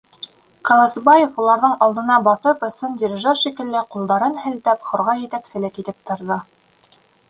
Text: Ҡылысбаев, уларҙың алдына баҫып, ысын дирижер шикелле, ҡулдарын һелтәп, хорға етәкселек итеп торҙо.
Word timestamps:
Ҡылысбаев, 0.69 1.37
уларҙың 1.43 1.75
алдына 1.89 2.17
баҫып, 2.29 2.65
ысын 2.71 2.97
дирижер 3.03 3.41
шикелле, 3.45 3.87
ҡулдарын 3.95 4.43
һелтәп, 4.49 4.93
хорға 4.93 5.19
етәкселек 5.25 5.83
итеп 5.87 6.05
торҙо. 6.13 6.45